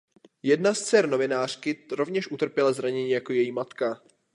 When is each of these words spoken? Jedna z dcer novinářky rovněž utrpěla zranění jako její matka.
Jedna 0.43 0.73
z 0.73 0.81
dcer 0.81 1.07
novinářky 1.09 1.85
rovněž 1.91 2.31
utrpěla 2.31 2.73
zranění 2.73 3.11
jako 3.11 3.33
její 3.33 3.51
matka. 3.51 4.01